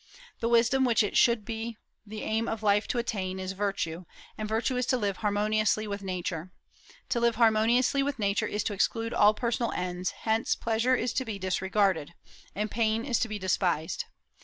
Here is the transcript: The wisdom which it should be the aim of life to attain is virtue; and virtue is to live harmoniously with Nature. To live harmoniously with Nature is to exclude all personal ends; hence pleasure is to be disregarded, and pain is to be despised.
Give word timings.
The 0.39 0.49
wisdom 0.49 0.83
which 0.83 1.03
it 1.03 1.15
should 1.15 1.45
be 1.45 1.77
the 2.07 2.23
aim 2.23 2.47
of 2.47 2.63
life 2.63 2.87
to 2.87 2.97
attain 2.97 3.39
is 3.39 3.51
virtue; 3.51 4.05
and 4.35 4.49
virtue 4.49 4.75
is 4.75 4.87
to 4.87 4.97
live 4.97 5.17
harmoniously 5.17 5.87
with 5.87 6.01
Nature. 6.01 6.49
To 7.09 7.19
live 7.19 7.35
harmoniously 7.35 8.01
with 8.01 8.17
Nature 8.17 8.47
is 8.47 8.63
to 8.63 8.73
exclude 8.73 9.13
all 9.13 9.35
personal 9.35 9.71
ends; 9.73 10.09
hence 10.23 10.55
pleasure 10.55 10.95
is 10.95 11.13
to 11.13 11.23
be 11.23 11.37
disregarded, 11.37 12.15
and 12.55 12.71
pain 12.71 13.05
is 13.05 13.19
to 13.19 13.27
be 13.27 13.37
despised. 13.37 14.05